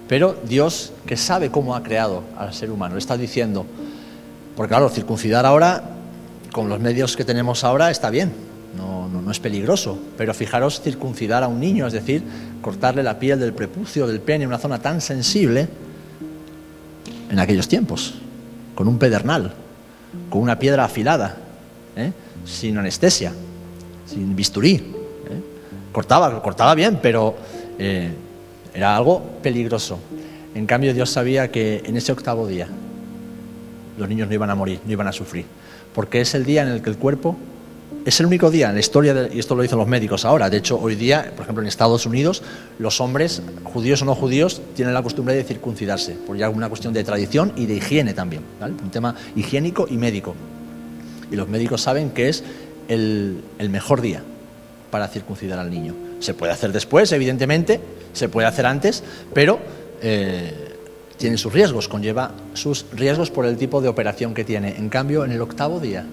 [0.08, 3.66] Pero Dios, que sabe cómo ha creado al ser humano, le está diciendo,
[4.56, 5.84] porque claro, circuncidar ahora,
[6.52, 8.32] con los medios que tenemos ahora, está bien,
[8.78, 12.24] no, no, es peligroso, pero fijaros, circuncidar a un niño, es decir,
[12.62, 15.68] cortarle la piel del prepucio, del pene, en una zona tan sensible,
[17.30, 18.16] en aquellos tiempos,
[18.76, 19.54] con un pedernal,
[20.30, 21.38] con una piedra afilada,
[21.96, 22.12] ¿eh?
[22.46, 23.32] sin anestesia,
[24.06, 24.76] sin bisturí.
[24.76, 24.84] ¿eh?
[25.92, 27.36] Cortaba, cortaba bien, pero
[27.78, 28.12] eh,
[28.74, 30.00] era algo peligroso.
[30.56, 32.68] En cambio, Dios sabía que en ese octavo día
[33.98, 35.46] los niños no iban a morir, no iban a sufrir,
[35.94, 37.38] porque es el día en el que el cuerpo
[38.06, 40.58] es el único día en la historia, y esto lo dicen los médicos ahora, de
[40.58, 42.44] hecho hoy día, por ejemplo en Estados Unidos,
[42.78, 46.94] los hombres, judíos o no judíos, tienen la costumbre de circuncidarse, por ya una cuestión
[46.94, 50.36] de tradición y de higiene también, un tema higiénico y médico.
[51.32, 52.44] Y los médicos saben que es
[52.90, 54.22] el, mejor día
[54.92, 55.96] para circuncidar al niño.
[56.20, 57.80] Se puede hacer después, evidentemente,
[58.12, 59.60] se puede hacer antes, pero
[60.02, 60.76] eh,
[61.18, 64.76] tiene sus riesgos, conlleva sus riesgos por el tipo de operación que tiene.
[64.78, 66.06] En cambio, en el octavo día,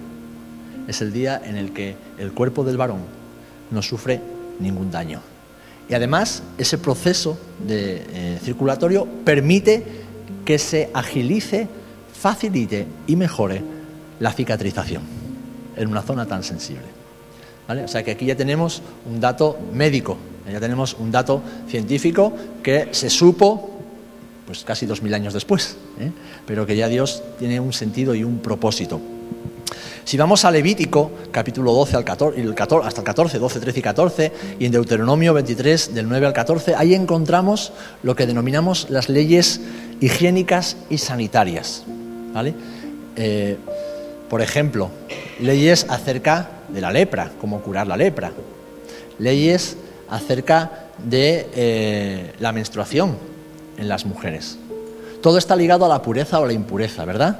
[0.91, 3.01] es el día en el que el cuerpo del varón
[3.71, 4.21] no sufre
[4.59, 5.21] ningún daño.
[5.89, 9.83] Y además, ese proceso de, eh, circulatorio permite
[10.45, 11.67] que se agilice,
[12.13, 13.61] facilite y mejore
[14.19, 15.03] la cicatrización
[15.75, 16.85] en una zona tan sensible.
[17.67, 20.17] O sea que aquí ya tenemos un dato médico,
[20.51, 23.71] ya tenemos un dato científico que se supo
[24.45, 26.11] pues casi dos mil años después, ¿eh?
[26.45, 28.99] pero que ya Dios tiene un sentido y un propósito.
[30.03, 32.43] Si vamos a Levítico, capítulo 12 al 14,
[32.83, 36.75] hasta el 14, 12, 13 y 14, y en Deuteronomio 23, del 9 al 14,
[36.75, 37.71] ahí encontramos
[38.03, 39.61] lo que denominamos las leyes
[40.01, 41.83] higiénicas y sanitarias.
[43.15, 43.57] Eh,
[44.29, 44.89] por ejemplo,
[45.39, 48.31] leyes acerca de la lepra, cómo curar la lepra.
[49.19, 49.77] Leyes
[50.09, 53.17] acerca de eh, la menstruación
[53.77, 54.57] en las mujeres.
[55.21, 57.39] Todo está ligado a la pureza o la impureza, ¿verdad?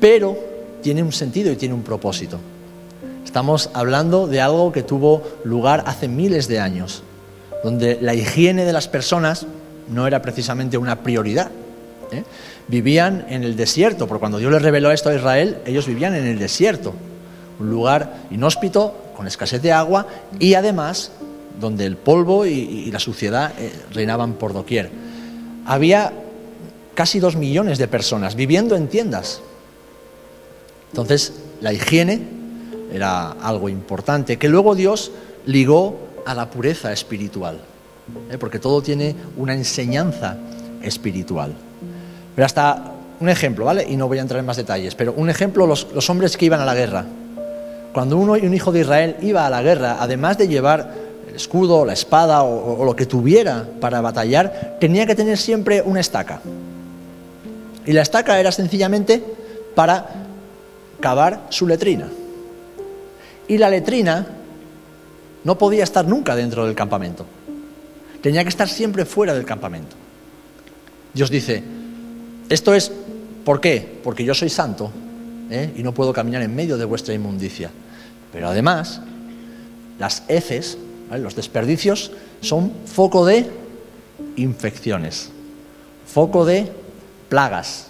[0.00, 0.55] Pero
[0.86, 2.38] tiene un sentido y tiene un propósito.
[3.24, 7.02] Estamos hablando de algo que tuvo lugar hace miles de años,
[7.64, 9.48] donde la higiene de las personas
[9.88, 11.50] no era precisamente una prioridad.
[12.12, 12.22] ¿eh?
[12.68, 16.24] Vivían en el desierto, porque cuando Dios les reveló esto a Israel, ellos vivían en
[16.24, 16.94] el desierto,
[17.58, 20.06] un lugar inhóspito, con escasez de agua
[20.38, 21.10] y además
[21.58, 24.92] donde el polvo y, la suciedad eh, reinaban por doquier.
[25.66, 26.12] Había
[26.94, 29.42] casi dos millones de personas viviendo en tiendas,
[30.90, 32.20] entonces, la higiene
[32.92, 35.12] era algo importante, que luego Dios
[35.46, 37.60] ligó a la pureza espiritual,
[38.30, 38.38] ¿eh?
[38.38, 40.36] porque todo tiene una enseñanza
[40.82, 41.52] espiritual.
[42.34, 43.86] Pero hasta un ejemplo, ¿vale?
[43.88, 46.60] Y no voy a entrar en más detalles, pero un ejemplo, los, hombres que iban
[46.60, 47.04] a la guerra.
[47.92, 50.92] Cuando uno y un hijo de Israel iba a la guerra, además de llevar
[51.28, 56.00] el escudo, la espada o lo que tuviera para batallar, tenía que tener siempre una
[56.00, 56.40] estaca.
[57.86, 59.22] Y la estaca era sencillamente
[59.74, 60.25] para
[61.00, 62.08] cavar su letrina.
[63.48, 64.26] Y la letrina
[65.44, 67.24] no podía estar nunca dentro del campamento.
[68.20, 69.94] Tenía que estar siempre fuera del campamento.
[71.14, 71.62] Dios dice,
[72.48, 72.90] esto es,
[73.44, 74.00] ¿por qué?
[74.02, 74.90] Porque yo soy santo
[75.50, 75.72] ¿eh?
[75.76, 77.70] y no puedo caminar en medio de vuestra inmundicia.
[78.32, 79.00] Pero además,
[79.98, 80.78] las heces,
[81.10, 83.48] los desperdicios, son foco de
[84.36, 85.30] infecciones,
[86.06, 86.70] foco de
[87.28, 87.88] plagas,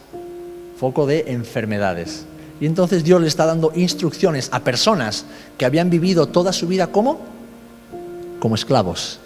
[0.78, 2.26] foco de enfermedades.
[2.60, 5.26] Y entonces Dios le está dando instrucciones a personas
[5.58, 7.36] que habían vivido toda su vida como
[8.38, 9.18] como esclavos.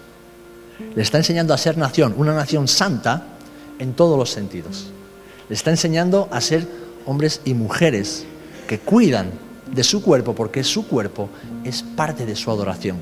[0.94, 3.24] Le está enseñando a ser nación, una nación santa
[3.78, 4.86] en todos los sentidos.
[5.48, 6.66] Le está enseñando a ser
[7.06, 8.24] hombres y mujeres
[8.68, 9.30] que cuidan
[9.74, 11.28] de su cuerpo porque su cuerpo
[11.64, 12.96] es parte de su adoración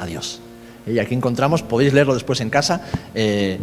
[0.00, 0.40] a Dios.
[0.90, 2.82] Y aquí encontramos, podéis leerlo después en casa,
[3.14, 3.58] eh,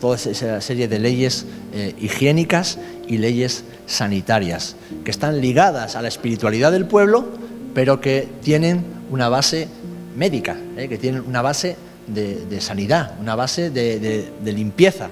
[0.00, 6.08] toda esa serie de leyes eh, higiénicas y leyes sanitarias, que están ligadas a la
[6.08, 7.26] espiritualidad del pueblo,
[7.74, 9.68] pero que tienen una base
[10.16, 15.10] médica, eh, que tienen una base de, sanidad, una base de, limpieza,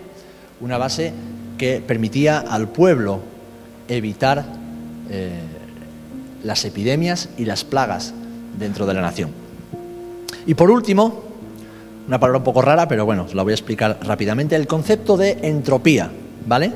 [0.60, 1.12] una base
[1.58, 3.20] que permitía al pueblo
[3.88, 4.44] evitar
[6.42, 8.14] las epidemias y las plagas
[8.58, 9.30] dentro de la nación.
[10.46, 11.33] Y por último,
[12.06, 15.16] una palabra un poco rara, pero bueno, os la voy a explicar rápidamente, el concepto
[15.16, 16.10] de entropía,
[16.46, 16.72] ¿vale?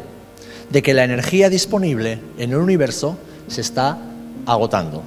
[0.71, 3.99] De que la energía disponible en el universo se está
[4.47, 5.03] agotando,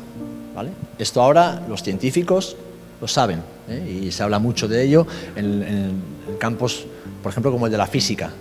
[0.56, 0.72] ¿vale?
[0.98, 2.56] Esto ahora los científicos
[3.00, 4.04] lo saben ¿eh?
[4.04, 6.86] y se habla mucho de ello en, campos,
[7.24, 8.32] por ejemplo, como el de la física,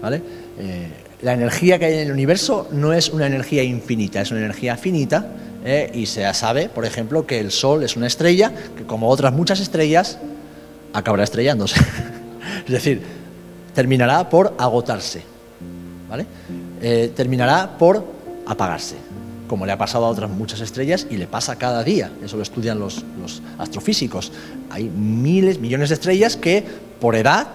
[0.00, 0.22] ¿vale?
[0.58, 0.88] Eh,
[1.22, 4.76] la energía que hay en el universo no es una energía infinita, es una energía
[4.76, 5.26] finita
[5.64, 5.90] ¿eh?
[5.92, 9.58] y se sabe, por ejemplo, que el Sol es una estrella que, como otras muchas
[9.60, 10.18] estrellas,
[10.92, 11.80] acabará estrellándose.
[12.66, 13.02] es decir,
[13.74, 15.22] terminará por agotarse,
[16.08, 16.26] ¿vale?
[16.80, 18.04] Eh, terminará por
[18.46, 18.96] apagarse,
[19.46, 22.10] como le ha pasado a otras muchas estrellas y le pasa cada día.
[22.24, 23.04] Eso lo estudian los,
[23.58, 24.32] astrofísicos.
[24.70, 26.64] Hay miles, millones de estrellas que,
[27.00, 27.46] por edad,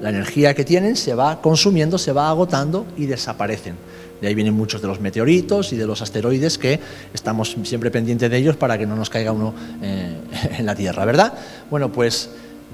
[0.00, 3.74] la energía que tienen se va consumiendo, se va agotando y desaparecen.
[4.20, 6.78] De ahí vienen muchos de los meteoritos y de los asteroides que
[7.14, 10.16] estamos siempre pendientes de ellos para que no nos caiga uno eh,
[10.58, 11.34] en la Tierra, ¿verdad?
[11.70, 12.30] Bueno, pues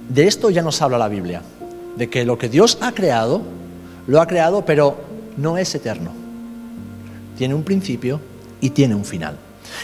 [0.08, 1.42] de esto ya nos habla la Biblia,
[1.96, 3.42] de que lo que Dios ha creado,
[4.06, 4.98] lo ha creado, pero
[5.36, 6.12] no es eterno.
[7.36, 8.20] Tiene un principio
[8.60, 9.36] y tiene un final.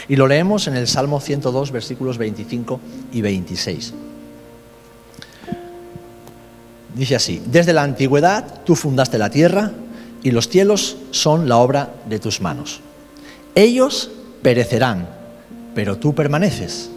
[0.07, 2.79] Y lo leemos en el Salmo 102, versículos 25
[3.11, 3.93] y 26.
[6.95, 9.71] Dice así, desde la antigüedad tú fundaste la tierra
[10.21, 12.81] y los cielos son la obra de tus manos.
[13.55, 15.07] Ellos perecerán,
[15.75, 16.89] pero tú permaneces.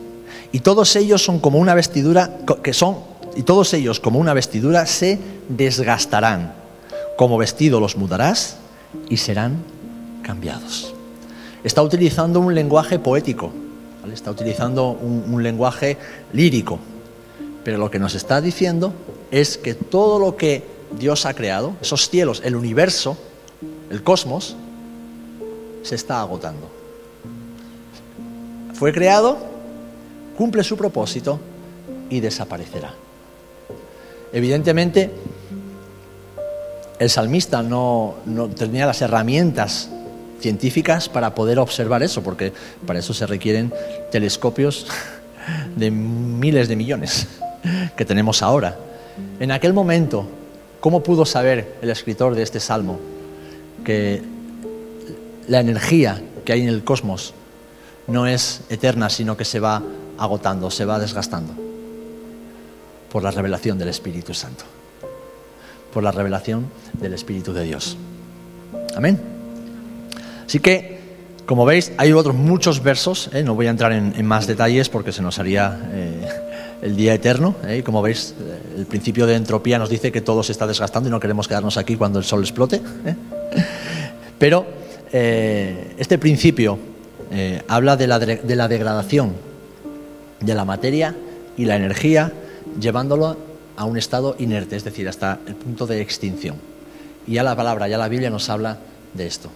[0.53, 2.99] Y todos ellos son como una vestidura que son
[3.37, 5.19] y todos ellos como una vestidura se
[5.49, 6.55] desgastarán.
[7.17, 8.57] Como vestido los mudarás
[9.09, 9.63] y serán
[10.23, 10.95] cambiados.
[11.63, 13.51] Está utilizando un lenguaje poético,
[14.13, 15.97] está utilizando un lenguaje
[16.33, 16.79] lírico,
[17.65, 18.93] pero lo que nos está diciendo
[19.31, 20.63] es que todo lo que
[20.99, 23.17] Dios ha creado, esos cielos, el universo,
[23.91, 24.57] el cosmos,
[25.83, 26.71] se está agotando.
[28.75, 29.39] Fue creado,
[30.37, 31.41] cumple su propósito
[32.11, 32.95] y desaparecerá.
[34.37, 35.11] Evidentemente,
[36.99, 38.17] el salmista no,
[38.55, 39.89] tenía las herramientas
[40.41, 42.53] científicas para poder observar eso, porque
[42.87, 43.73] para eso se requieren
[44.13, 44.89] telescopios
[45.77, 47.29] de miles de millones
[47.97, 48.77] que tenemos ahora.
[49.41, 50.29] En aquel momento,
[50.81, 53.01] ¿cómo pudo saber el escritor de este salmo
[53.87, 54.21] que
[55.49, 57.33] la energía que hay en el cosmos
[58.07, 59.83] no es eterna, sino que se va
[60.19, 61.66] agotando, se va desgastando?
[63.17, 64.65] Por la revelación del Espíritu Santo,
[65.91, 66.67] por la revelación
[67.01, 67.97] del Espíritu de Dios.
[68.95, 69.19] Amén.
[70.45, 70.99] Así que,
[71.47, 73.43] como veis, hay otros muchos versos, ¿eh?
[73.43, 75.81] no voy a entrar en, más detalles porque se nos haría...
[75.95, 76.29] Eh,
[76.83, 77.55] el día eterno.
[77.67, 77.83] ¿eh?
[77.83, 78.35] como veis,
[78.77, 81.79] el principio de entropía nos dice que todo se está desgastando y no queremos quedarnos
[81.79, 82.77] aquí cuando el sol explote.
[82.77, 83.17] ¿eh?
[84.39, 84.67] Pero
[85.11, 86.79] eh, este principio
[87.67, 89.33] habla de la, de la degradación
[90.39, 91.17] de la materia
[91.57, 92.31] y la energía,
[92.81, 93.37] llevándolo
[93.77, 96.57] a un estado inerte, es decir, hasta el punto de extinción.
[97.27, 98.79] Y ya la palabra, ya la Biblia nos habla
[99.15, 99.51] de esto.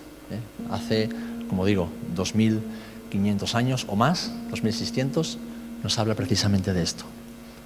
[0.71, 1.09] Hace,
[1.49, 5.37] como digo, 2.500 años o más, 2.600,
[5.83, 7.05] nos habla precisamente de esto,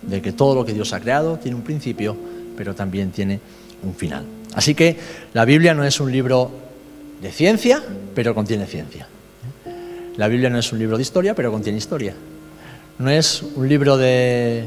[0.02, 2.16] de que todo lo que Dios ha creado tiene un principio,
[2.56, 3.40] pero también tiene
[3.82, 4.24] un final.
[4.54, 4.96] Así que
[5.32, 6.50] la Biblia no es un libro
[7.20, 7.82] de ciencia,
[8.14, 9.08] pero contiene ciencia.
[10.16, 12.14] La Biblia no es un libro de historia, pero contiene historia.
[12.98, 14.64] No es un libro de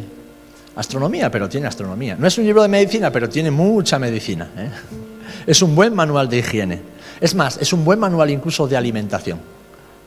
[0.77, 2.15] astronomía, pero tiene astronomía.
[2.17, 4.47] No es un libro de medicina, pero tiene mucha medicina.
[4.55, 4.69] ¿eh?
[5.47, 6.81] Es un buen manual de higiene.
[7.19, 9.39] Es más, es un buen manual incluso de alimentación.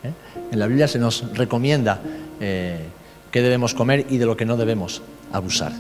[0.05, 0.13] ¿eh?
[0.53, 2.01] En la Biblia se nos recomienda
[2.41, 2.87] eh,
[3.33, 5.03] qué debemos comer y de lo que no debemos
[5.33, 5.73] abusar.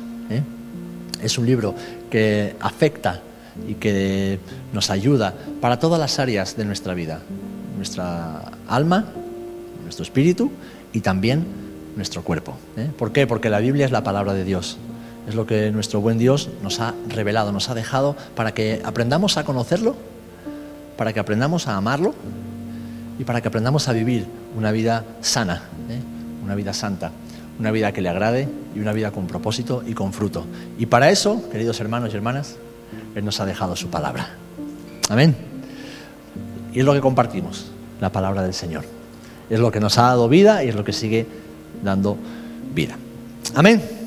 [1.22, 1.74] Es un libro
[2.09, 3.20] que afecta
[3.68, 4.38] y que
[4.72, 7.20] nos ayuda para todas las áreas de nuestra vida,
[7.76, 9.07] nuestra alma,
[9.82, 10.51] nuestro espíritu
[10.93, 11.60] y también
[12.01, 12.57] nuestro cuerpo.
[12.76, 12.90] ¿eh?
[12.96, 13.26] ¿Por qué?
[13.26, 14.78] Porque la Biblia es la palabra de Dios.
[15.28, 19.36] Es lo que nuestro buen Dios nos ha revelado, nos ha dejado para que aprendamos
[19.36, 19.94] a conocerlo,
[20.96, 22.14] para que aprendamos a amarlo
[23.18, 24.26] y para que aprendamos a vivir
[24.57, 26.01] una vida sana, ¿eh?
[26.42, 27.12] una vida santa
[27.61, 30.46] una vida que le agrade y una vida con propósito y con fruto.
[30.78, 32.57] Y para eso, queridos hermanos y hermanas,
[33.14, 34.30] Él nos ha dejado su palabra.
[35.11, 35.36] Amén.
[36.72, 37.70] Y es lo que compartimos,
[38.01, 38.84] la palabra del Señor.
[39.51, 41.26] Es lo que nos ha dado vida y es lo que sigue
[41.83, 42.16] dando
[42.74, 42.97] vida.
[43.55, 43.99] Amén.